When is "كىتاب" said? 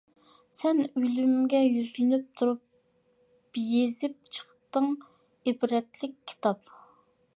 6.33-6.65